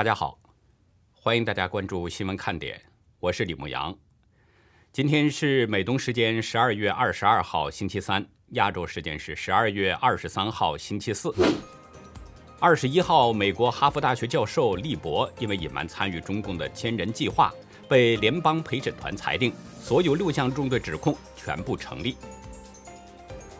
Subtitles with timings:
[0.00, 0.38] 大家好，
[1.12, 2.80] 欢迎大家关注新闻看点，
[3.18, 3.94] 我是李牧阳。
[4.90, 11.34] 今天是美东时间十二月二十二号星期三，亚洲时间是十二月二十三号星期四。
[12.58, 17.52] 二十一号，美国哈佛大学教授利伯因为隐瞒参与中共的千人计划，
[17.86, 22.16] 被联邦陪审团裁定所有六项重罪指控全部成立。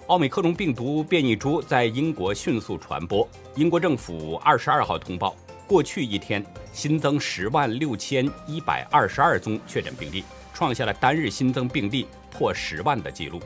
[0.06, 5.36] 奥美克戎病毒变异株在英国迅速传播，英国政府二十二号通报，
[5.70, 10.24] 过去一天新增十万六千一百二十二宗确诊病例。
[10.52, 13.40] 创下了单日新增病例破十万的记录。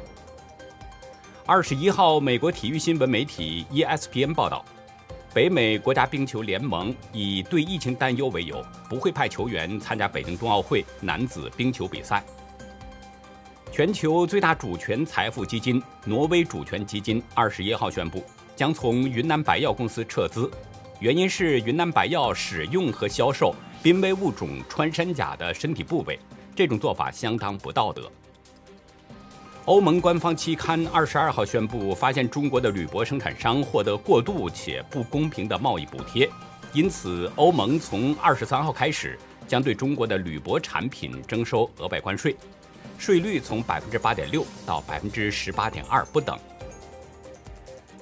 [1.44, 4.64] 二十一号，美国体育新闻媒体 ESPN 报道，
[5.34, 12.24] 北美国家冰球联盟以对疫情担忧为由，不会派球员参加北京冬奥会男子冰球比赛。
[13.70, 18.24] 全球最大主权财富基金挪威主权基金二十一号宣布，
[18.56, 20.50] 将从云南白药公司撤资，
[21.04, 26.18] 原因是云南白药使用和销售濒危物种穿山甲的身体部位。
[26.56, 28.10] 这种做法相当不道德。
[29.66, 36.26] 欧盟官方期刊二十二号宣布，发现中国的铝箔生产商获得过度且不公平的贸易补贴，
[36.72, 42.34] 因此欧盟从二十三号开始将对中国的铝箔产品征收额外关税，
[42.96, 46.34] 税率从百分之八点六到百分之十八点二不等。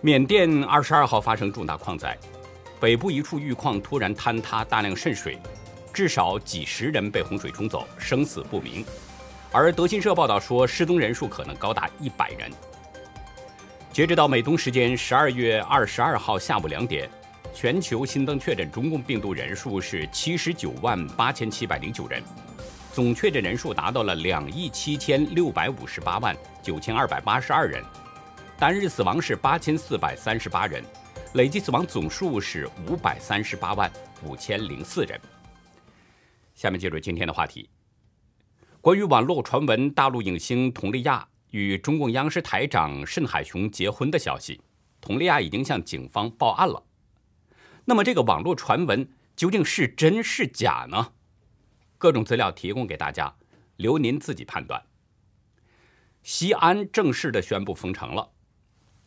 [0.01, 2.17] 缅甸二十二号发生重大矿灾，
[2.83, 5.39] 北部一处玉矿突然坍塌，大量渗水。
[5.95, 8.85] 至少几十人被洪水冲走，生死不明。
[9.53, 12.51] 而德新社报道说，失踪人数可能高达一百人。
[13.93, 17.09] 截止到美东时间十二月二十二号下午两点，
[17.55, 22.21] 全球新增确诊中共病毒人数是七十九万八千七百零九人，
[22.93, 27.81] 总确诊人数达到了两亿七千六百五十八万九千二百八十二人，
[28.59, 30.83] 单日死亡是八千四百三十八人，
[31.35, 33.91] 累计死亡总数是五百三十八万
[34.23, 35.19] 五千零四人。
[36.55, 37.71] 下面进入今天的话题，
[38.83, 44.61] 关于网络传闻大陆影星佟丽娅与中共央视台长慎海雄结婚的消息，
[45.01, 46.85] 佟丽娅已经向警方报案了。
[47.87, 51.13] 那么这个网络传闻究竟是真是假呢？
[51.97, 53.35] 各种资料提供给大家，
[53.77, 54.85] 留您自己判断。
[56.23, 58.33] 西安正式的宣布封城了，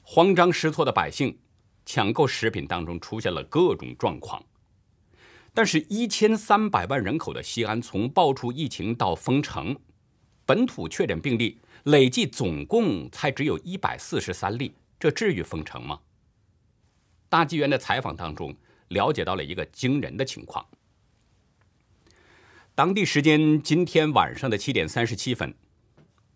[0.01, 1.37] 慌张失措的百姓
[1.85, 4.43] 抢购食品当中出现了各种状况。
[5.53, 9.73] 但是，一千三百万人口的西安，从爆出疫情到封城，
[10.45, 15.99] 本土确诊病例累计总共才只有一百四十三例，这至于封城吗？
[17.29, 18.53] 大纪元的采访当中
[18.89, 20.65] 了解到了一个惊人的情况。
[22.75, 25.55] 当地时间今天晚上的七点三十七分，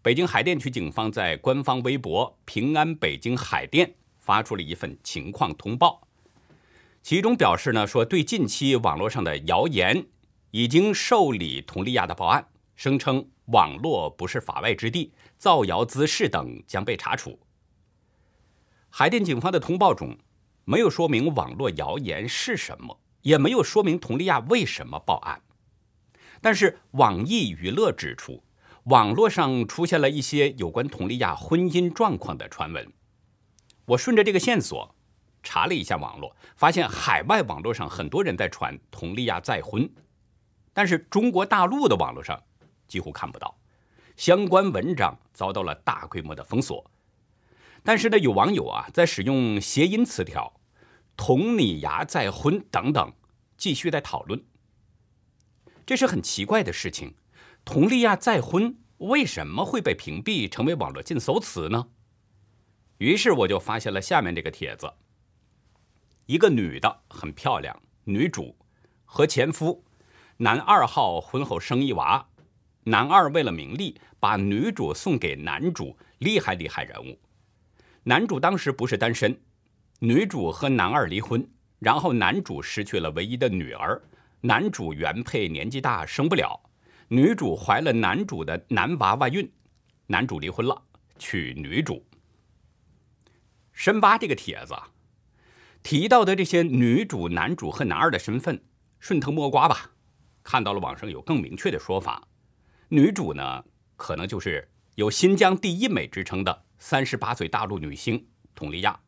[0.02, 3.96] 北京海淀区警方在官方微博“平安北京海淀”
[4.30, 6.08] 发出了一份情况通报。
[7.02, 10.06] 其中表示呢，说对近期网络上的谣言
[10.52, 17.40] 已经受理佟丽娅的报案，声称网络不是法外之地，造谣滋事等将被查处。
[18.92, 20.16] 海淀警方的通报中
[20.64, 25.42] 没有说明网络谣言是什么，也没有说明佟丽娅为什么报案。
[26.40, 28.44] 但是网易娱乐指出，
[28.84, 32.94] 网络上出现了一些有关佟丽娅婚姻状况的传闻。
[33.90, 34.96] 我顺着这个线索。
[35.42, 39.90] 查了一下网络，发现海外网络上很多人在传佟丽娅再婚，
[40.74, 42.44] 但是中国大陆的网络上
[42.90, 43.58] 几乎看不到，
[44.18, 46.92] 相关文章遭到了大规模的封锁。
[47.84, 50.60] 但是呢，有网友啊在使用谐音词条
[51.16, 53.14] “佟你牙再婚”等等，
[53.56, 54.44] 继续在讨论。
[55.86, 57.16] 这是很奇怪的事情，
[57.64, 61.88] 佟丽娅再婚为什么会被屏蔽，成为网络禁搜词呢？
[63.00, 64.92] 于是我就发现了下面这个帖子。
[66.26, 68.56] 一个女的很漂亮，女主
[69.06, 69.84] 和前夫
[70.38, 72.28] 男二号婚后生一娃，
[72.84, 77.18] 男二为了名利把女主送给男主，厉害厉害人物。
[78.04, 79.40] 男主当时不是单身，
[80.00, 81.50] 女主和男二离婚，
[81.80, 84.02] 然后男主失去了唯一的女儿，
[84.42, 86.60] 男主原配年纪大生不了，
[87.08, 89.50] 女主怀了男主的男娃娃孕，
[90.08, 90.82] 男主离婚了，
[91.18, 92.06] 娶女主。
[93.80, 94.76] 深扒这个帖子。
[95.84, 98.62] 提到的这些女主、男主和男二的身份，
[99.00, 99.92] 顺藤摸瓜吧，
[100.44, 102.28] 看到了网上有更明确的说法。
[102.90, 103.64] 女主呢，
[103.96, 109.00] 可能就是有新疆第一美之称的三十八岁大陆女星佟丽娅。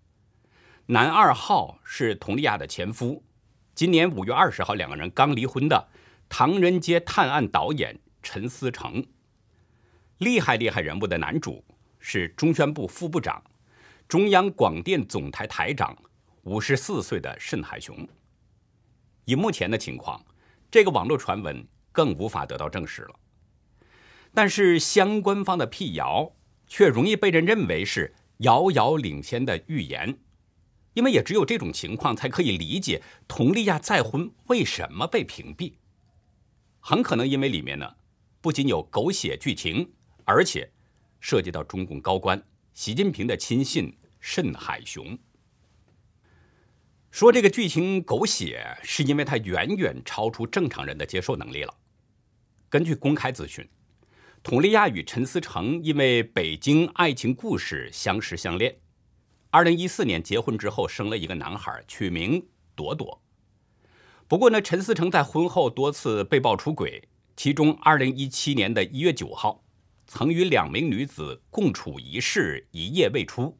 [0.85, 3.25] 男二号是佟丽娅的前夫，
[3.75, 5.89] 今年五月二十号两个人刚离婚的
[6.29, 9.05] 《唐人街探案》导演陈思诚。
[10.19, 11.61] 厉害厉害人物的男主
[11.99, 13.43] 是中宣部副部长、
[14.11, 15.97] 中央广电总台台长。
[16.41, 18.05] 五十四岁的慎海雄，
[19.23, 20.21] 以目前的情况，
[20.69, 23.15] 这个网络传闻更无法得到证实了。
[24.33, 26.29] 但是相关方的辟谣
[26.67, 30.19] 却容易被人认为是遥遥领先的预言，
[30.93, 35.75] 因为也只有这种情况才可以理解佟丽娅再婚为什么被屏蔽。
[36.81, 37.95] 很可能因为里面呢，
[38.41, 39.89] 不仅有狗血剧情，
[40.25, 40.69] 而且
[41.21, 42.43] 涉及到中共高官
[42.73, 45.19] 习近平的亲信甚海雄。
[47.09, 51.75] 说这个剧情狗血，是因为它远远超出正常人的接受能力了。
[52.69, 53.67] 根据公开资讯，
[54.41, 58.77] 佟丽娅与陈思诚因为《北京爱情故事》相识相恋，
[59.49, 63.21] 二零一四年结婚之后生了一个男孩，取名朵朵。
[64.29, 69.65] 不过呢，陈思诚在婚后多次被曝出轨，其中二零一七年的一月九号，
[70.07, 73.57] 曾与两名女子共处一室，一夜未出。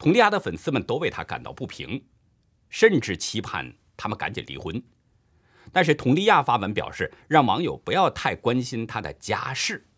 [0.00, 2.04] 佟丽娅的粉丝们都为她感到不平。
[2.72, 4.80] 甚至期盼他们赶紧离婚，
[5.72, 9.88] 但是佟丽娅发文表示，让网友不要太关心她的家事。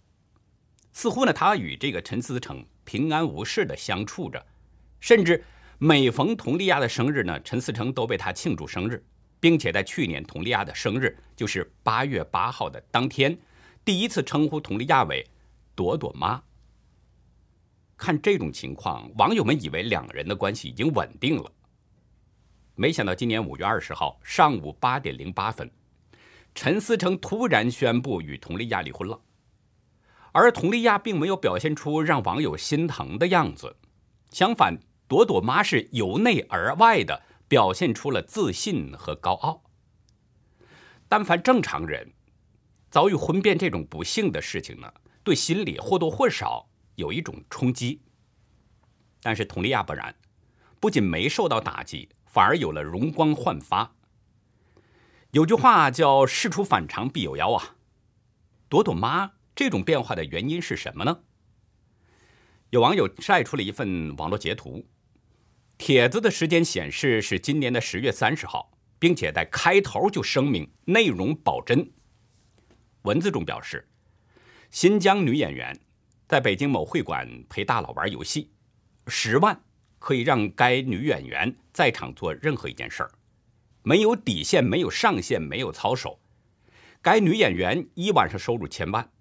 [0.90, 4.46] 似乎呢，她与这个陈思诚平安无事的相处着，
[5.00, 5.44] 甚至
[5.76, 9.04] 每逢佟丽娅的生日呢，陈思诚都为她庆祝生日，
[9.38, 13.38] 并且在去年佟丽娅的生日，就是八月八号的当天，
[13.84, 15.26] 第一次称呼佟丽娅为
[15.76, 16.42] “朵朵妈”。
[18.02, 21.52] 看这种情况，网友们以为两人的关系已经稳定了。
[22.74, 25.70] 没想到今年五月二十号上午八点零八分，
[26.52, 29.20] 陈思诚突然宣布与佟丽娅离婚了，
[30.32, 33.76] 而佟丽娅并没有表现出让网友心疼的样子，
[34.32, 34.76] 相反，
[35.06, 39.62] 朵朵妈是由内而外的表现出了自信和高傲。
[41.08, 42.12] 但凡正常人
[42.90, 48.00] 遭遇婚变这种不幸的事情呢，对心里或多或少有一种冲击。
[49.22, 50.14] 但是佟丽娅不然，
[50.80, 52.08] 不仅没受到打击。
[52.24, 53.94] 反而有了容光焕发。
[55.32, 57.76] 有句话叫“事出反常必有妖”啊，
[58.70, 61.24] 朵朵妈这种变化的原因是什么呢？
[62.70, 64.88] 有网友晒出了一份网络截图，
[65.76, 71.92] 帖子的时间显示是今年的十月三十号，并且在开头就声明内容保真。
[73.02, 73.86] 文字中表示，
[74.70, 75.78] 新疆女演员
[76.32, 78.50] 在北京某会馆陪大佬玩游戏，
[79.06, 79.60] 十万。
[79.98, 83.10] 可以让该女演员在场做任何一件事儿，
[83.82, 86.18] 没有底线，没有上限，没有操守。
[87.02, 89.12] 该女演员一晚上收入千万，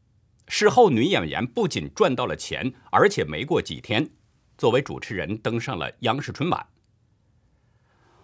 [0.48, 4.10] 事后女演员不仅赚到了钱，而且没过几天，
[4.58, 6.66] 作为主持人登上了央视春晚。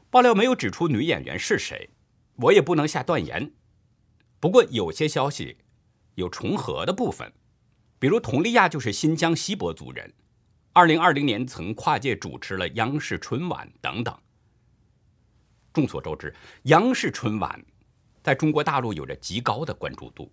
[0.09, 1.89] 爆料没有指出女演员是谁，
[2.35, 3.51] 我也不能下断言。
[4.39, 5.57] 不过有些消息
[6.15, 7.33] 有重合的部分，
[7.99, 10.13] 比如佟丽娅就是新疆锡伯族人。
[10.73, 14.15] 二零二零年曾跨界主持了央视春晚等等。
[15.73, 16.33] 众所周知，
[16.63, 17.63] 央视春晚
[18.21, 20.31] 在中国大陆有着极高的关注度，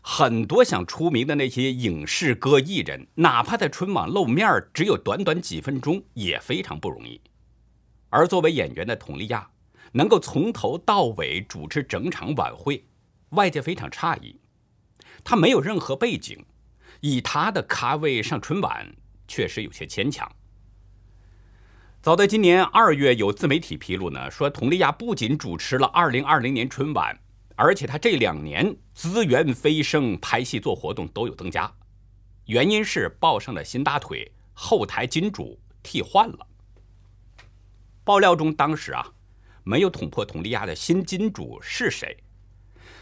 [0.00, 7.20] 很多想出名的那些影视歌艺人，哪怕在春晚露面只有短短几分钟，也非常不容易。
[8.10, 9.50] 而作为演员的佟丽娅，
[9.92, 12.84] 能够从头到尾主持整场晚会，
[13.30, 14.40] 外界非常诧异。
[15.24, 16.44] 她没有任何背景，
[17.00, 18.86] 以他的咖位上春晚。
[19.30, 20.26] 确实有些牵强。
[22.00, 27.14] 早在今年二月，有自媒体披露呢，说佟丽娅不仅主持了二零二零年春晚，
[27.54, 31.70] 而且她这两年资源飞升，拍戏做活动都有增加。
[32.46, 36.46] 原因是抱上了新大腿，后台金主替换了。
[38.02, 39.06] 爆料中当时啊，
[39.62, 42.16] 没有捅破佟丽娅的新金主是谁，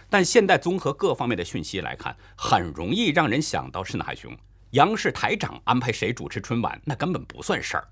[0.09, 4.37] 但现在综合各方面的讯息来看，很容易让人想到是海雄。
[4.71, 7.89] 央视台长安排谁主持春晚，那根本不算事儿。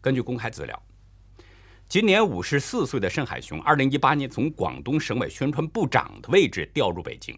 [0.00, 0.82] 根据公开资料，
[1.88, 7.36] 今年五十四岁的盛海雄，二零一八年从广东省委宣传部长的位置调入北京，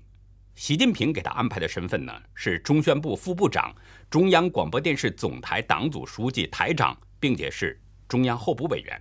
[0.54, 3.74] 习近平给他安排的身份呢是中宣部副部长、
[4.10, 9.00] 中央广播电视总台党组书记、台长，并且是中央候补委员。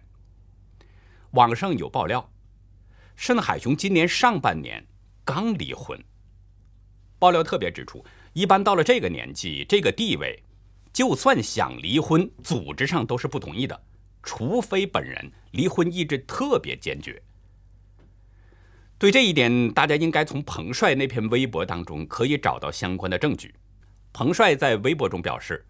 [1.31, 2.29] 网上有爆料，
[3.17, 4.87] 盛海雄今年上半年
[5.25, 6.01] 刚离婚。
[7.19, 8.05] 爆料特别指出。
[8.33, 10.43] 一般到了这个年纪、这个地位，
[10.93, 13.83] 就算想离婚，组织上都是不同意的，
[14.21, 17.19] 除非本人离婚意志特别坚决。
[18.99, 23.55] 对这一点，大家应该从彭帅那篇微博当中可以找到相关的证据。
[24.13, 25.65] 彭帅在微博中表示，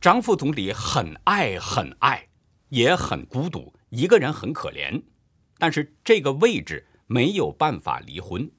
[0.00, 2.26] 张副总理很爱很爱，
[2.70, 5.02] 也很孤独，一个人很可怜，
[5.58, 8.50] 但是这个位置没有办法离婚。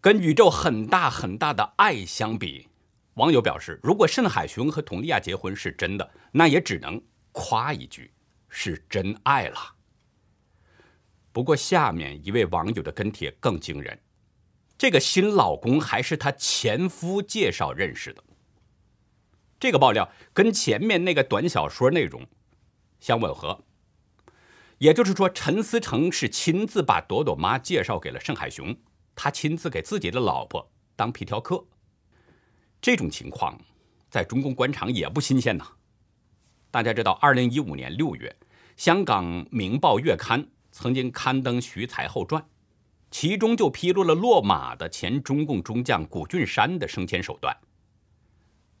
[0.00, 2.68] 跟宇宙很大很大的爱相比，
[3.14, 7.00] 网友表示，如果盛海雄和佟丽娅结婚是真的，那也只能
[7.32, 8.10] 夸一句
[8.48, 9.58] 是真爱了。
[11.32, 13.98] 不过下面一位网友的跟帖更惊人，
[14.76, 18.24] 这个新老公还是她前夫介绍认识的。
[19.60, 22.26] 这个爆料跟前面那个短小说内容
[22.98, 23.62] 相吻合，
[24.80, 28.74] 也就是说，陈思成是亲自把朵朵妈介绍给了盛海雄，
[29.14, 31.62] 他亲自给自己的老婆当皮条客。
[32.80, 33.60] 这种情况
[34.08, 35.66] 在中共官场也不新鲜呐。
[36.70, 38.34] 大家知道，二零一五年六月，
[38.74, 42.42] 香港《明报月刊》曾经刊登徐才厚传，
[43.10, 47.54] 其中就披露了落马的前中共中将谷俊山的升迁手段。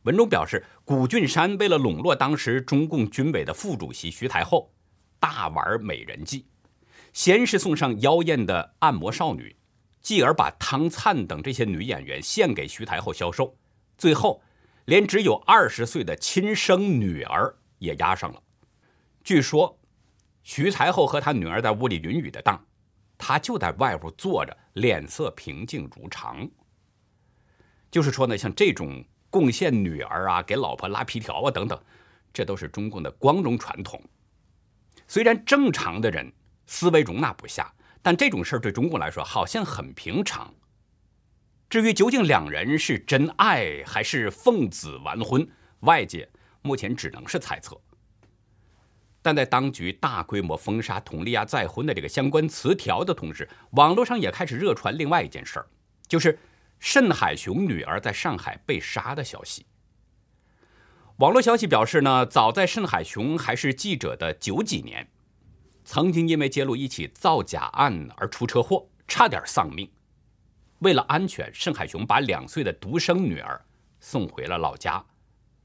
[0.04, 4.72] 文中表示，谷俊山为了笼络当时中共军委的副主席徐才厚，
[5.20, 6.46] 大玩美人计，
[7.12, 9.54] 先是送上妖艳的按摩少女，
[10.00, 13.56] 继而把汤灿等这些女演员献给徐太后销售。
[13.98, 14.42] 最后，
[14.86, 18.42] 连只有二十岁的亲生女儿也押上了。
[19.22, 19.78] 据说，
[20.42, 22.64] 徐才厚和他女儿在屋里云雨的当，
[23.18, 26.48] 他就在外屋坐着，脸色平静如常。
[27.90, 31.78] 就是说呢，像这种贡献女儿啊，给老婆拉皮条啊等等，
[32.32, 34.02] 这都是中共的光荣传统。
[35.10, 36.32] 虽然正常的人
[36.68, 40.54] 思维容纳不下，但这种事儿对中国来说好像很平常。
[41.68, 45.44] 至于究竟两人是真爱还是奉子完婚，
[45.80, 46.30] 外界
[46.62, 47.76] 目前只能是猜测。
[49.20, 55.66] 但在当局大规模封杀佟丽娅再婚的这个相关词条的同时，网络上也开始热传另外一件事儿，
[56.06, 56.38] 就是
[56.78, 59.66] 盛海雄女儿在上海被杀的消息。
[61.20, 65.06] 网络消息表示呢，早在盛海雄还是记者的九几年，
[65.84, 69.86] 曾经因为揭露一起造假案而出车祸，差点丧命。
[70.78, 73.62] 为了安全，盛海雄把两岁的独生女儿
[74.00, 75.04] 送回了老家。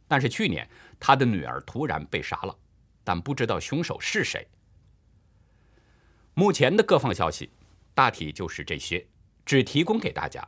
[0.10, 0.70] 但是去年，
[1.00, 2.54] 他的女儿突然被杀了，
[3.06, 4.46] 但不知道凶手是谁。
[6.34, 7.50] 目前的各方消息
[7.94, 9.08] 大体就是这些，
[9.46, 10.46] 只提供给大家。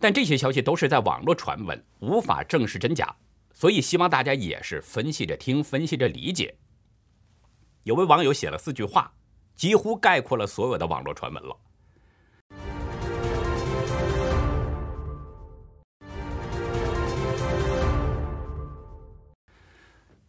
[0.00, 3.14] 但这些消息都是在网络传闻，无法证实真假，
[3.58, 6.58] 所以希望大家也是分析着听，分析着理解。
[7.84, 9.10] 有位网友写了四句话，
[9.54, 11.58] 几乎概括了所有的网络传闻了。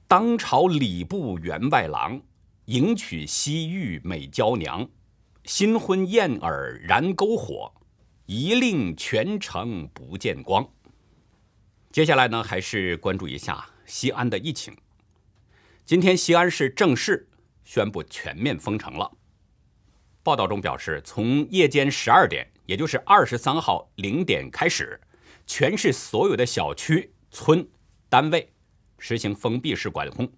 [0.08, 2.22] 当朝礼部员外郎
[2.68, 4.88] 迎娶西域美娇娘，
[5.44, 7.74] 新婚燕尔燃篝火，
[8.26, 10.66] 一令全城不见光。
[11.98, 14.78] 接下来呢，还是关注一下西安的疫情。
[15.84, 17.28] 今天西安市正式
[17.64, 19.12] 宣布全面封城了。
[20.22, 25.02] 报道中表示，从夜间十二点，也就是二十三号零点开始，
[25.48, 27.68] 全市所有的小区、村、
[28.10, 28.54] 单位。
[29.00, 30.32] 实行封闭式管控，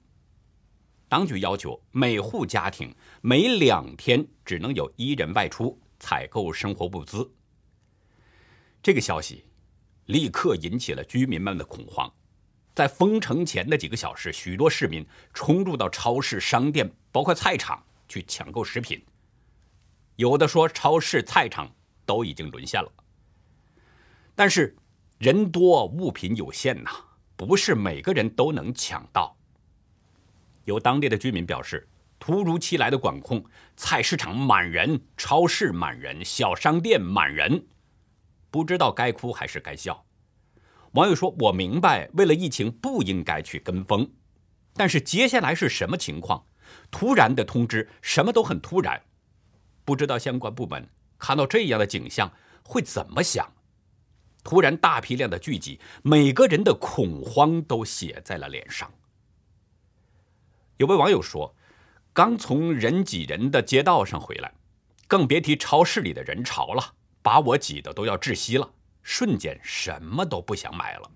[1.09, 7.29] 当局要求每户家庭每两天只能有一人外出采购生活物资。
[8.81, 9.43] 这个消息
[10.09, 12.11] 立刻引起了居民们的恐慌，
[12.75, 19.03] 在封城前的几个小时，许多市民冲入到超市、商店，包括菜场去抢购食品。
[20.15, 21.71] 有的说，超市、菜场
[22.05, 22.91] 都已经沦陷了。
[24.35, 24.75] 但是
[25.19, 26.91] 人多物品有限呐。
[27.39, 29.33] 不是每个人都能抢到。
[30.65, 31.87] 有当地的居民表示，
[32.19, 33.41] 突如其来的管控，
[33.77, 37.65] 菜市场满人，超市满人，小商店满人，
[38.51, 40.05] 不知道该哭还是该笑。
[40.93, 44.11] 网友说：“我明白，为了疫情不应该去跟风，
[44.73, 46.45] 但是接下来是什么情况？
[46.89, 49.01] 突然的通知，什么都很突然，
[49.85, 50.87] 不知道相关部门
[51.17, 52.31] 看到这样的景象
[52.63, 53.51] 会怎么想。”
[54.41, 58.89] 突然大批量的聚集，每个人的恐慌都写在了脸上。
[60.77, 61.53] 有位网友说
[62.13, 64.53] ：“刚从人挤人的街道上回来，
[65.07, 68.69] 更别提超市里的人潮了，把我挤得都要窒息了，
[69.03, 71.11] 瞬间什么都不想买了。”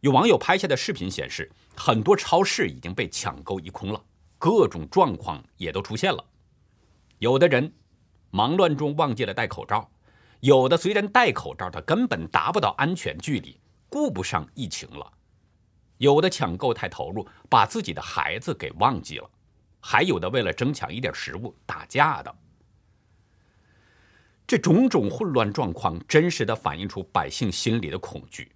[0.00, 4.04] 有网友拍下的视频显示，很多超市已经被抢购一空了，
[4.38, 6.24] 各种状况也都出现了。
[7.18, 7.72] 有的人
[8.30, 9.90] 忙乱中忘记了戴口罩。
[10.38, 15.12] 有的虽然戴口罩，他根本达不到安全距离，顾不上疫情了；
[15.96, 19.28] 有的抢购太投入，把自己的孩子给忘记了；
[19.80, 22.32] 还有的为了争抢一点食物打架的。
[24.48, 28.50] 这种种混乱状况，真实的反映出百姓心里的恐惧。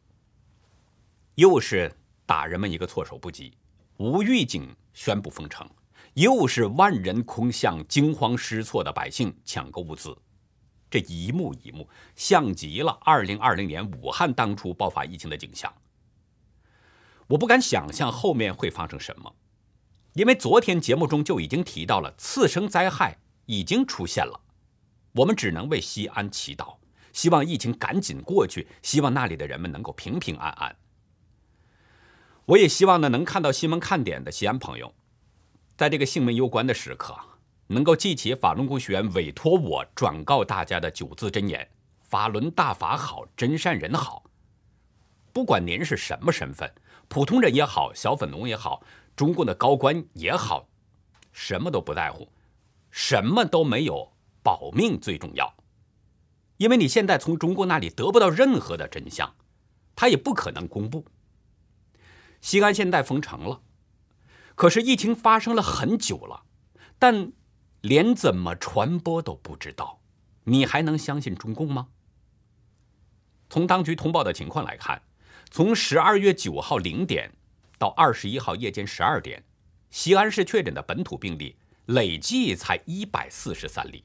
[1.34, 1.94] 又是
[2.24, 3.52] 打人们一个措手不及，
[3.98, 5.68] 无预警宣布封城，
[6.14, 10.16] 又是万人空巷，惊慌失措的百姓抢购物资。
[10.90, 15.70] 这一幕一幕，像极了二零二零年武汉当初爆发疫情的景象。
[17.26, 19.34] 我不敢想象后面会发生什么，
[20.14, 24.40] 因为昨天节目中就已经提到了次生灾害已经出现了，
[25.12, 26.76] 我们只能为西安祈祷，
[27.12, 30.76] 希望疫情赶紧过去，希望那里的人们能够平平安安。
[32.46, 34.94] 我也希望呢，能看到新闻看点的西安朋友，
[35.76, 37.16] 在这个性命攸关的时刻，
[37.68, 41.68] 能够记起法轮功学员委托我转告大家的九字真言：
[42.00, 44.24] 法轮大法好，真善人好。
[45.32, 46.70] 不管您是什么身份，
[47.08, 48.82] 普通人也好，小粉龙也好，
[49.14, 50.68] 中共的高官也好，
[51.32, 52.28] 什么都不在乎，
[52.90, 54.11] 什么都没有，
[54.42, 55.54] 保命最重要。
[56.58, 59.34] 因为你现在从中国那里得不到任何的真相，
[59.96, 61.04] 他也不可能公布。
[62.40, 63.62] 西安现在封城了，
[64.54, 66.44] 可是疫情发生了很久了，
[66.98, 67.32] 但
[67.80, 70.00] 连怎么传播都不知道，
[70.44, 71.88] 你还能相信中共吗？
[73.48, 75.02] 从当局通报的情况来看，
[75.50, 77.32] 从十二月九号零点
[77.78, 79.44] 到二十一号夜间十二点，
[79.90, 81.56] 西安市确诊的本土病例
[81.86, 84.04] 累计才一百四十三例。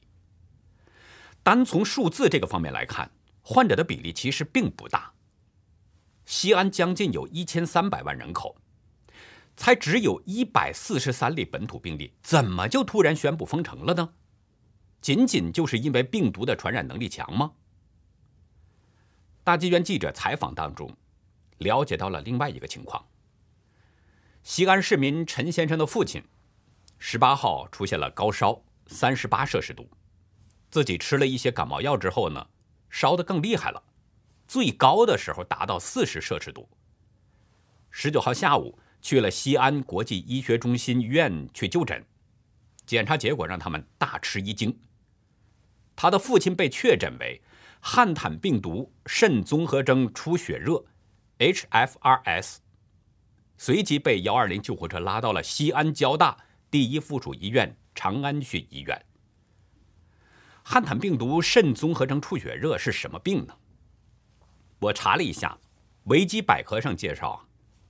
[1.48, 5.10] 单从数字这个方面来看，患者的比例其实并不大。
[6.26, 8.54] 西安将近有一千三百万人口，
[9.56, 14.12] 才只有一百四十三例本土病例，怎么就突然宣布封城了呢？
[15.00, 17.52] 仅仅就是因为病毒的传染能力强吗？
[19.42, 20.94] 大纪元记者采访当中，
[21.56, 23.02] 了解到了另外一个情况：
[24.42, 26.22] 西安市民陈先生的父亲，
[26.98, 29.88] 十八号出现了高烧，三十八摄氏度，
[30.70, 32.46] 自己吃了一些感冒药之后呢，
[32.90, 33.82] 烧得更厉害了。
[34.46, 36.68] 最高的时候达到四十摄氏度。
[37.90, 42.04] 十九号下午去了西安国际医学中心医院去就诊，
[42.86, 44.78] 检查结果让他们大吃一惊。
[45.96, 47.42] 他的父亲被确诊为
[47.80, 50.84] 汉坦病毒肾综合征出血热
[51.38, 52.58] （HFRS），
[53.56, 56.38] 随即被幺二零救护车拉到了西安交大
[56.70, 59.04] 第一附属医院长安区医院。
[60.70, 63.56] 汉坦病毒肾综合征出血热是什么病呢？
[64.80, 65.56] 我查了一下，
[66.04, 67.48] 维基百科上介绍啊，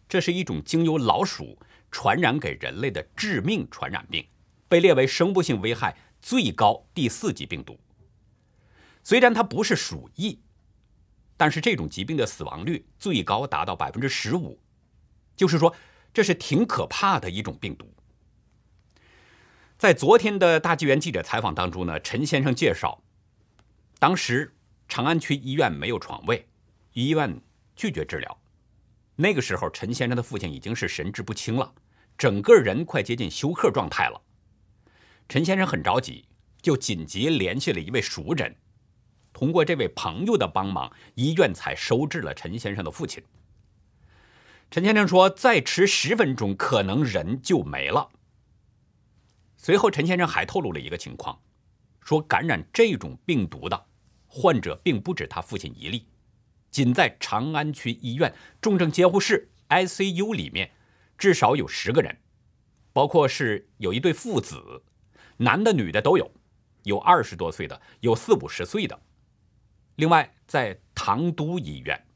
[0.09, 1.59] 这是一种经由老鼠
[1.91, 4.25] 传染给人类的致命传染病，
[4.69, 7.77] 被列为生物性危害最高第四级病毒。
[9.03, 10.39] 虽然它不是鼠疫，
[11.37, 14.57] 但是这种疾病的死亡率最高达到百分之十五，
[15.35, 15.75] 就是说
[16.15, 17.93] 这是挺可怕的一种病毒。
[19.79, 23.01] 在昨天的大纪元记者采访当中呢，陈先生介绍，
[24.01, 24.53] 当时
[24.89, 26.45] 长安区医院没有床位。
[26.95, 27.41] 医院
[27.77, 28.39] 拒绝治疗。
[29.15, 31.73] 那个时候，陈先生的父亲已经是神志不清了，
[32.17, 34.21] 整个人快接近休克状态了。
[35.29, 36.25] 陈先生很着急，
[36.61, 38.57] 就紧急联系了一位熟人。
[39.33, 43.23] 通过这位朋友的帮忙，医院才收治了陈先生的父亲。
[44.73, 48.09] 陈先生说：“再迟十分钟，可能人就没了。”
[49.61, 51.43] 随后，陈先生还透露了一个情况，
[52.01, 53.87] 说感染这种病毒的
[54.27, 56.07] 患者并不止他父亲一例。
[56.71, 60.71] 仅在长安区医院重症监护室 ICU 里面，
[61.19, 62.17] 至少有十个人，
[62.93, 64.85] 包括是有一对父子，
[65.39, 66.31] 男的女的都有，
[66.85, 69.01] 有二十多岁的，有四五十岁的。
[69.97, 72.07] 另外，在唐都医院，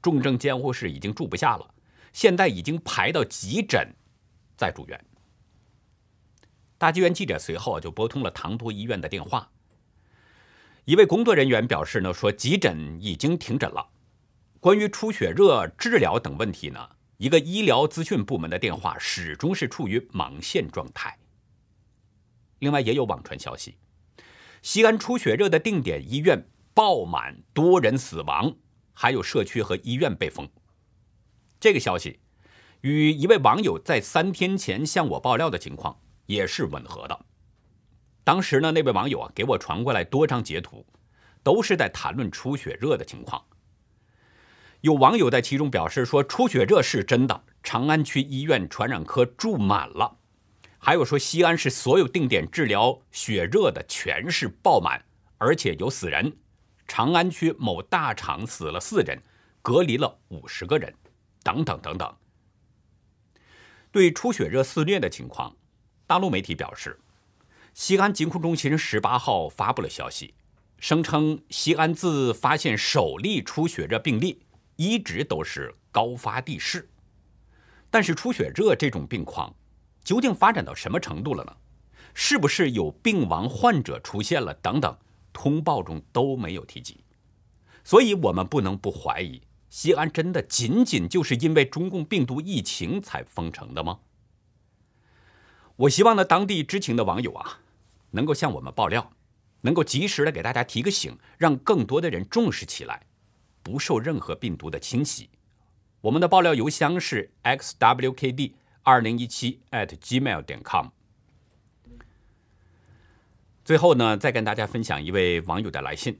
[0.00, 1.74] 重症监护室已经住不下了，
[2.12, 3.92] 现在已经排到急诊，
[4.56, 5.04] 在住院。
[6.78, 9.50] 大纪元记者随后就拨通了唐都医院的电话。
[10.84, 13.88] 一位工作人员表示呢，说急诊已经停诊了。
[14.60, 21.18] 关于出血热治疗等问题呢，一个医疗资讯部门的电话始终是处于忙线状态。
[22.60, 23.76] 另外，也有网传消息，
[24.62, 28.56] 西安出血热的定点医院爆满，多人死亡，
[28.92, 30.48] 还有社区和医院被封。
[31.60, 32.20] 这个消息
[32.80, 37.18] 与一位网友在三天前向我爆料的情况也是吻合的。
[38.22, 40.86] 当时呢，那位网友啊给我传过来多张截图，
[41.42, 43.42] 都是在谈论出血热的情况。
[44.82, 50.18] 有网友在其中表示说，出血热是真的，长安区医院传染科住满了。
[50.78, 55.02] 还有说，西安市所有定点治疗血热的全是爆满，
[55.38, 56.36] 而且有死人。
[56.86, 59.20] 长安区某大厂死了四人，
[59.62, 60.94] 隔离了五十个人，
[61.42, 62.14] 等等等等。
[63.90, 65.56] 对出血热肆虐的情况，
[66.08, 66.98] 大陆媒体表示。
[67.74, 70.34] 西安疾控中心十八号发布了消息，
[70.80, 74.40] 声称西安自发现首例出血热病例，
[74.74, 76.88] 一直都是高发地市。
[77.88, 79.54] 但是出血热这种病况，
[80.02, 81.54] 究竟发展到什么程度了呢？
[82.14, 84.52] 是不是有病亡患者出现了？
[84.54, 84.98] 等等，
[85.32, 87.04] 通报中都没有提及。
[87.84, 94.00] 所以，我们不能不怀疑，西安真的仅仅就是因为中共病毒疫情才封城的吗？
[95.78, 97.60] 我希望呢，当地知情的网友啊。
[98.12, 99.12] 能够向我们爆料，
[99.60, 103.02] 能够及时的给大家提个醒，让更多的人重视起来，
[103.62, 105.28] 不受任何病毒的侵袭。
[106.00, 110.86] 我们的爆料邮箱是 xwkd 二零一七 at gmail 点 com。
[113.62, 116.18] 最后呢，再跟大家分享一位网友的来信，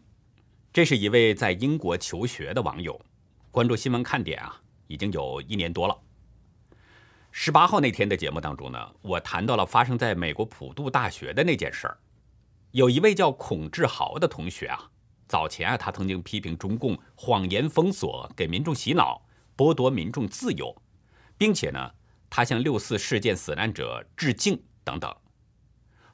[0.71, 3.01] 这是一位在英国求学的网友，
[3.51, 5.99] 关注新闻看点啊，已经有一年多了。
[7.41, 11.97] 十八号那天的节目当中呢，我谈到了发生在美国普渡大学的那件事儿。
[12.73, 14.91] 有一位叫孔志豪的同学啊，
[15.29, 19.23] 早前啊，他曾经批评中共谎言封锁，给民众洗脑，
[19.57, 20.75] 剥夺民众自由，
[21.39, 21.93] 并且呢，
[22.29, 25.15] 他向六四事件死难者致敬等等。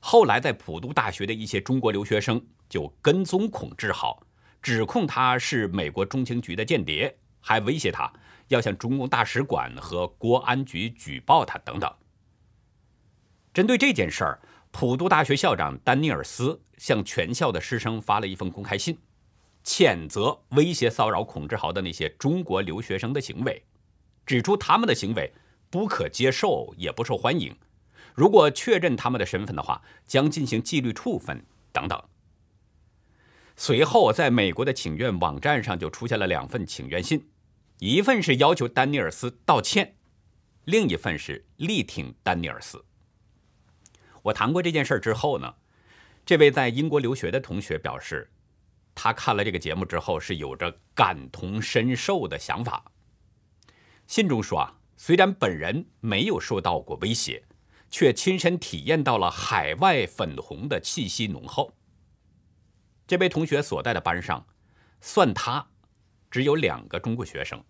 [0.00, 4.22] 后来在普渡大学的一些中国留学生就跟踪孔志豪，
[4.60, 8.12] 指控他是美国中情局的间谍，还威胁他。
[8.48, 11.92] 要向中共大使馆和国安局举报他等等。
[13.52, 18.98] 针对这件事儿，普渡大学校长丹尼尔斯向全校的师生发了一封公开信，
[19.64, 23.62] 谴责威胁骚扰孔志豪的那些中国留学生的行为，
[24.26, 25.32] 指出他们的行为
[25.70, 27.56] 不可接受，也不受欢迎。
[28.14, 32.00] 如果确认他们的身份的话，将进行纪律处分等等。
[33.56, 37.24] 随后，在美国的请愿网站上就出现了两份请愿信。
[37.78, 39.96] 一份是要求丹尼尔斯道歉，
[40.64, 42.84] 另一份是力挺丹尼尔斯。
[44.22, 45.56] 我谈过这件事之后呢，
[46.24, 48.30] 这位在英国留学的同学表示，
[48.94, 52.92] 他看了这个节目之后是有着感同身受的想法。
[54.06, 57.44] 信中说啊，虽然本人没有受到过威胁，
[57.90, 61.74] 却亲身体验到了海外粉红的气息浓厚。
[63.06, 64.46] 这位同学所在的班上，
[65.00, 65.68] 算他。
[66.34, 67.62] 只有两个中国学生，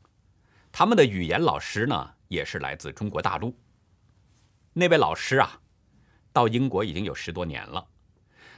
[0.73, 3.55] 他们的语言老师呢也是来自中国大陆。
[4.73, 5.61] 那位老师啊，
[6.33, 7.87] 到英国已经有十多年了，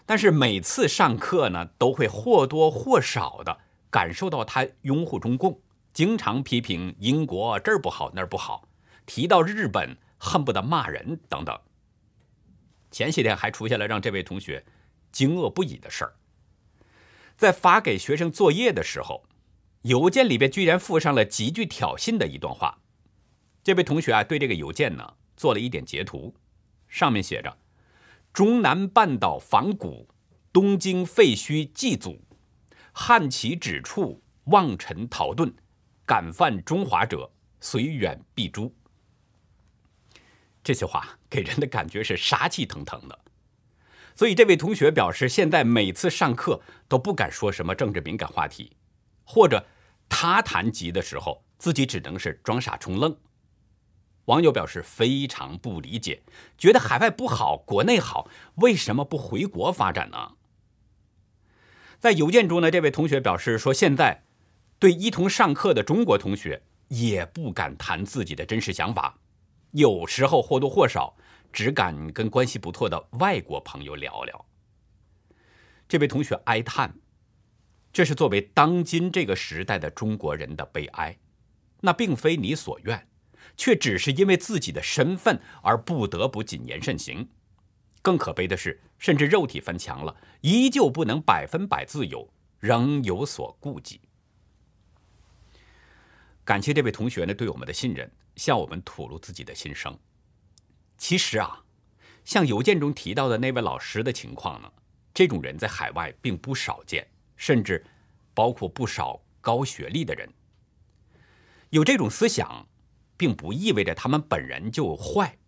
[0.04, 3.58] 但是每次上课呢，都会或多或少的
[3.90, 5.60] 感受到他拥护中共，
[5.92, 8.68] 经常批评英国这儿不好那儿不好，
[9.06, 11.60] 提到日本恨不得骂人等等。
[12.92, 14.64] 前些天还出现了让这位同学
[15.10, 16.14] 惊愕不已的事儿，
[17.36, 19.24] 在发给学生作业的时候。
[19.82, 22.78] 邮件里边居然附上了极具挑衅的一段话。
[23.62, 26.34] 这位同学啊，对这个邮件呢做了一点截图，
[26.88, 27.58] 上面写着
[28.32, 30.08] ：“中南半岛仿古，
[30.52, 32.20] 东京废墟祭祖，
[32.92, 35.52] 汉其指处，望尘逃遁，
[36.04, 38.74] 敢犯中华者，虽远必诛。”
[40.62, 43.18] 这些话给人的感觉是杀气腾腾的。
[44.14, 48.72] 所以这位同学表示，现在每次上课都不敢说什么政治敏感话题，
[49.26, 49.66] 或者。
[50.08, 53.14] 他谈及的时候，自己只能是装傻充愣。
[54.26, 56.22] 网友表示非常不理解，
[56.56, 60.34] 觉得海外不好，国内好，为什么不回国发展呢？
[61.98, 64.22] 在邮件中呢，这位同学表示说，现在
[64.78, 69.18] 对一同上课的中国同学也不敢谈自己的真实想法，
[69.72, 71.16] 有时候或多或少
[71.52, 74.46] 只敢跟关系不错的外国朋友聊聊。
[75.88, 76.94] 这位同学哀叹。
[77.96, 81.16] 这是作为当今这个时代的中国人的悲哀，
[81.80, 83.08] 那并非你所愿，
[83.56, 87.26] 却只是因为自己的身份而不得不谨言慎行。
[88.02, 94.02] 更可悲的是，甚至肉体翻墙了，依旧不能百分百自由，仍有所顾忌。
[96.44, 99.98] 感谢这位同学呢对我们的信任，向我们吐露自己的心声。
[100.98, 101.64] 其实啊，
[102.26, 104.70] 像邮件中提到的那位老师的情况呢，
[105.14, 107.08] 这种人在海外并不少见。
[107.36, 107.84] 甚至
[108.34, 110.28] 包括不少高学历的人，
[111.70, 112.66] 有这种思想，
[113.16, 115.38] 并不意味着他们本人就坏，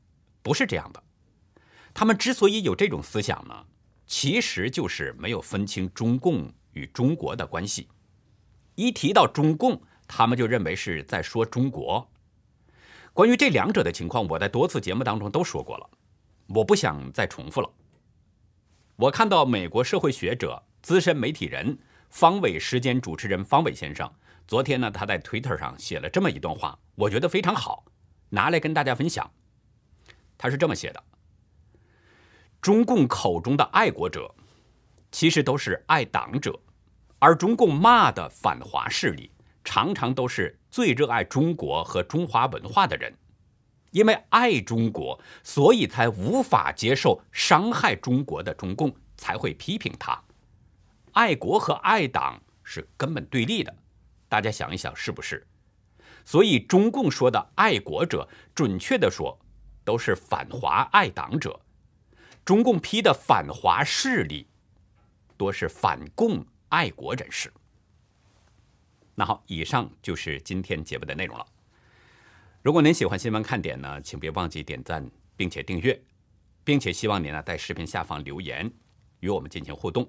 [0.43, 1.03] 不是这样的。
[1.93, 3.67] 他们之所以有这种思想呢，
[4.07, 7.89] 其实就是没有分清中共与中国的关系。
[8.77, 12.09] 一提到中共，他们就认为是在说中国。
[13.13, 15.91] 关于这两者的情况，我在多次节目当中都说过了，
[16.47, 17.69] 我不想再重复了。
[18.95, 20.63] 我看到美国社会学者。
[20.89, 21.77] 资深媒体人
[22.09, 24.11] 方伟时间主持人方伟先生，
[24.47, 27.85] 昨天呢，他在 Twitter 上写了这么一段话，我觉得非常好，
[28.31, 29.31] 拿来跟大家分享。
[30.39, 31.05] 他是这么写的：
[32.63, 34.35] 中共口中的爱国者，
[35.13, 36.59] 其实都是爱党者，
[37.19, 39.31] 而中共骂的反华势力，
[39.63, 43.15] 常常都是最热爱中国和中华文化的人，
[43.91, 50.19] 因为爱中国，所以才无法接受伤害中国的中共，才会批评他。
[51.19, 53.75] 爱国和爱党是根本对立的，
[54.29, 55.45] 大家想一想是不是？
[56.25, 59.37] 所以中共说的爱国者，准确的说，
[59.85, 61.61] 都是反华爱党者；
[62.45, 64.47] 中共批的反华势力
[65.37, 67.53] 多是反共爱国人士。
[69.17, 71.45] 那好，以上就是今天节目的内容了。
[72.63, 75.05] 如果您喜欢新闻看点呢，请别忘记点赞
[75.37, 76.01] 并且订阅，
[76.63, 78.73] 并且希望您呢在视频下方留言
[79.19, 80.09] 与我们进行互动。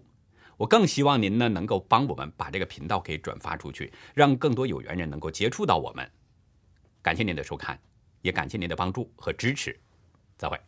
[0.59, 6.11] 我更希望您呢能够帮我们把这个频道给转发出去，让更多有缘人能够接触到我们。
[7.01, 7.79] 感谢您的收看，
[8.21, 9.79] 也感谢您的帮助和支持。
[10.37, 10.59] 再会。